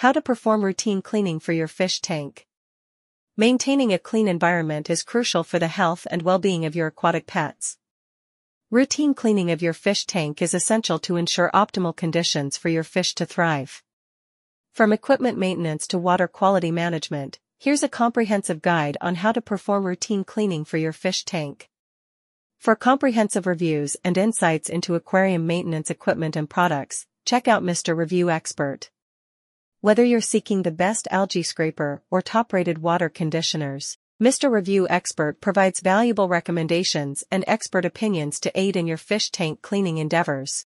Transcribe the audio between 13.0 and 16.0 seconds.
to thrive. From equipment maintenance to